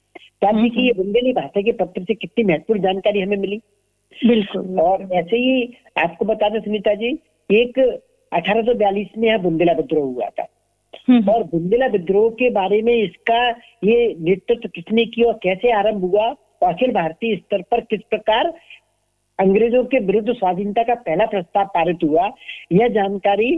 [0.42, 3.60] तो आप देखिए ये बुंदेली भाषा के पत्र से कितनी महत्वपूर्ण जानकारी हमें मिली।
[4.26, 7.18] बिल्कुल और ऐसे ही आपको बता दें सुनीता जी
[7.50, 7.78] एक
[8.32, 10.46] 1842 में यहाँ बुंदेला विद्रोह हुआ था।
[11.08, 13.48] हम्म। और बुंदेला विद्रोह के बारे में इसका
[13.84, 18.52] ये नेतृत्व किसने किया और कैसे आरंभ हुआ और अखिल भारतीय स्तर पर किस प्रकार
[19.38, 22.30] अंग्रेज़ों के विरुद्ध स्वाधीनता का पहला प्रस्ताव पारित हुआ
[22.72, 23.50] यह जानकारी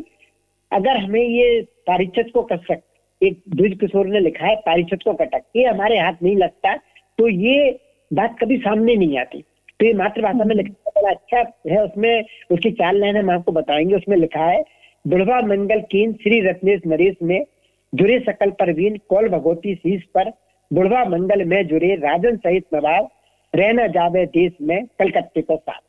[0.72, 2.80] अगर हमें ये पारिचत को कसक
[3.20, 6.76] एक द्विज किशोर ने लिखा है पारिचत को कटक, ये हमारे हाथ नहीं लगता
[7.18, 7.78] तो ये
[8.10, 9.42] बात कभी सामने नहीं आती।
[9.80, 11.38] तो ये मातृभाषा में लिखा बड़ा अच्छा
[11.70, 14.62] है, उसमें उसकी चार लाइन हम आपको बताएँगे, उसमें लिखा है,
[15.04, 17.44] बुढ़वा मंगल कीन श्री रत्नेश नरेश में,
[17.92, 20.30] जुड़े सकल परवीन कौल भगवती शीश पर,
[20.70, 23.08] बुढ़वा मंगल में जुड़े राजन सहित नवाब
[23.54, 25.80] रहना जावे देश में कलकत्ते को साथ।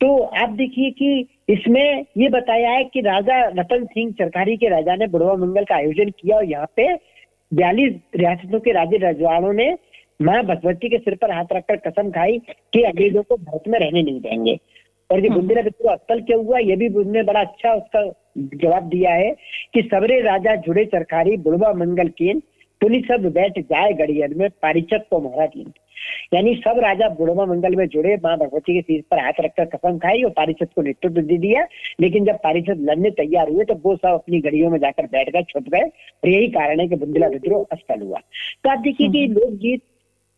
[0.00, 4.94] तो आप देखिए कि इसमें ये बताया है कि राजा रतन सिंह सरकारी के राजा
[4.96, 6.92] ने बुढ़वा मंगल का आयोजन किया और यहाँ पे
[7.52, 9.72] बयालीस रियासतों के राजे रजवाड़ों ने
[10.20, 12.38] माँ भगवती के सिर पर हाथ रखकर कसम खाई
[12.72, 14.58] कि अंग्रेज़ों को भारत में रहने नहीं देंगे
[15.10, 18.02] और ये हम्म। बुंदेला विद्रोह अक्कल क्या हुआ ये भी उसने बड़ा अच्छा उसका
[18.56, 19.30] जवाब दिया है
[19.74, 22.42] कि सबरे राजा जुड़े सरकारी बुढ़वा मंगल केन
[22.82, 25.72] पुनि सब बैठ जाए गड़ियन में पारिचत को मोहरा कीन
[26.34, 29.98] यानी सब राजा बुढ़वा मंगल में जुड़े माँ भगवती के सीट पर हाथ रखकर कसम
[29.98, 31.66] खाई और पारिषद को नेतृत्व दे दिया।
[32.00, 35.42] लेकिन जब पारिषद लड़ने तैयार हुए तो वो सब अपनी गड़ियों में जाकर बैठ गए
[35.42, 38.18] छुप गए। और यही कारण है कि बुंदेला विद्रोह अस्थल हुआ।
[38.64, 39.82] तो आप देखिए कि हम्म। लोकगीत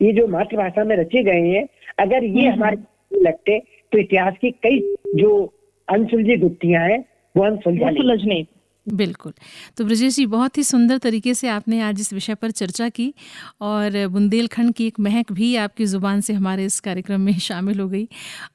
[0.02, 1.66] ये जो मातृभाषा में रचे गए हैं
[1.98, 3.58] अगर ये हम्म। हमारे लगते
[3.92, 5.52] तो इतिहास की कई जो
[5.88, 7.04] अनसुलझी गुत्थियाँ हैं
[7.36, 8.44] वो अनसुलझा नहीं
[8.88, 9.32] बिल्कुल।
[9.76, 13.14] तो ब्रजेश जी बहुत ही सुंदर तरीके से आपने आज इस विषय पर चर्चा की
[13.60, 17.88] और बुंदेलखंड की एक महक भी आपकी ज़ुबान से हमारे इस कार्यक्रम में शामिल हो
[17.88, 18.08] गई।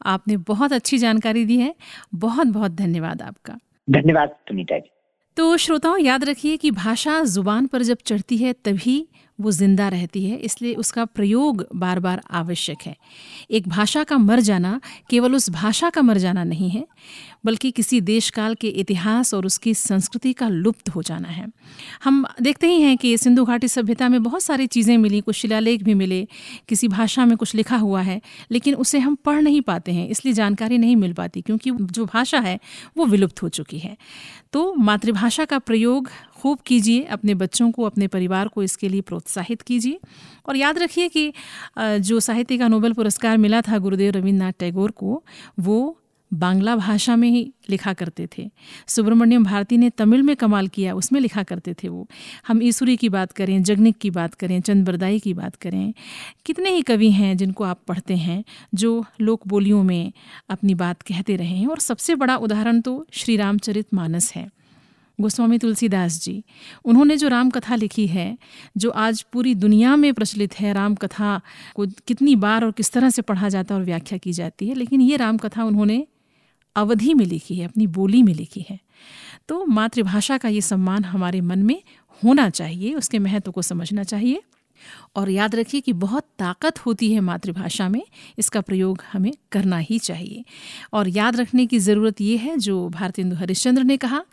[0.06, 1.76] आपने बहुत अच्छी जानकारी दी है।
[2.16, 3.54] बहुत बहुत धन्यवाद आपका।
[3.90, 4.90] धन्यवाद सुनीता जी।
[5.38, 9.08] तो श्रोताओं याद रखिए कि भाषा ज़ुबान पर जब चढ़ती है तभी
[9.40, 12.96] वो ज़िंदा रहती है, इसलिए उसका प्रयोग बार बार आवश्यक है।
[13.52, 16.86] एक भाषा का मर जाना केवल उस भाषा का मर जाना नहीं है,
[17.46, 21.48] बल्कि किसी देश काल के इतिहास और उसकी संस्कृति का लुप्त हो जाना है।
[22.04, 25.84] हम देखते ही हैं कि सिंधु घाटी सभ्यता में बहुत सारी चीज़ें मिली, कुछ शिलालेख
[25.84, 26.28] भी मिले,
[26.70, 28.22] किसी भाषा में कुछ लिखा हुआ है,
[28.52, 32.40] लेकिन उसे हम पढ़ नहीं पाते हैं, इसलिए जानकारी नहीं मिल पाती, क्योंकि जो भाषा
[32.40, 32.60] है
[32.98, 33.98] वो विलुप्त हो चुकी है।
[34.54, 39.62] तो मातृभाषा का प्रयोग खूब कीजिए, अपने बच्चों को, अपने परिवार को इसके लिए प्रोत्साहित
[39.62, 40.00] कीजिए।
[40.48, 41.32] और याद रखिए कि
[41.80, 45.24] जो साहित्य का नोबेल पुरस्कार मिला था गुरुदेव रविन्द्रनाथ टैगोर को,
[45.60, 45.96] वो
[46.32, 48.50] बांग्ला भाषा में ही लिखा करते थे।
[48.88, 52.08] सुब्रमण्यम भारती ने तमिल में कमाल किया, उसमें लिखा करते थे वो।
[52.48, 55.94] हम ईसुरी की बात करें, जगनिक की बात करें चंद बरदाई की बात करें,
[56.46, 60.12] कितने ही कवि हैं जिनको आप पढ़ते हैं, जो लोक बोलियों में
[60.50, 64.48] अपनी बात कहते रहे हैं। और सबसे बड़ा उदाहरण तो श्री रामचरित मानस है।
[65.22, 66.44] गोस्वामी तुलसीदास जी,
[66.86, 68.38] उन्होंने जो राम कथा लिखी है,
[68.78, 71.42] जो आज पूरी दुनिया में प्रचलित है राम कथा
[71.76, 74.76] को कितनी बार और किस तरह से पढ़ा जाता है और व्याख्या की जाती है,
[74.76, 76.08] लेकिन ये राम कथा उन्होंने
[76.76, 78.80] अवधि में लिखी है, अपनी बोली में लिखी है।
[79.48, 81.82] तो मातृभाषा का ये सम्मान हमारे मन में
[82.24, 84.42] होना चाहिए, उसके महत्व को समझना चाहिए।
[85.16, 88.04] और याद रखिए कि बहुत ताकत होती है मातृभाषा में।
[88.38, 90.46] इसका प्रयोग हमें करना ही चाहिए।
[90.94, 94.24] और याद रखने की ज़रूरत ये है, जो भारतेंदु हरिश्चंद्र ने कहा,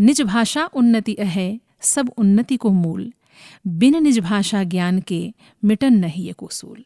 [0.00, 3.12] निज भाषा उन्नति अहे, सब उन्नति को मूल।
[3.66, 5.32] बिन निज भाषा ज्ञान के
[5.64, 6.84] मिटन नहीं ये कोसूल.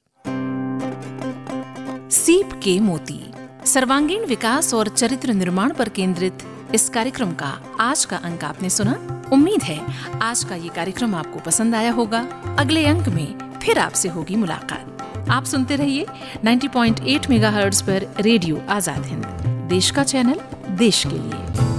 [2.10, 3.20] सीप के मोती।
[3.66, 6.38] सर्वांगीण विकास और चरित्र निर्माण पर केंद्रित
[6.74, 8.92] इस कार्यक्रम का आज का अंक आपने सुना?
[9.32, 9.80] उम्मीद है
[10.22, 12.20] आज का ये कार्यक्रम आपको पसंद आया होगा।
[12.58, 16.06] अगले अंक में फिर आपसे होगी मुलाकात। आप सुनते रहिए
[16.44, 19.24] 90.8 मेगाहर्ट्ज पर रेडियो आज़ाद हिंद।
[19.68, 21.77] देश का चैनल, देश के लिए।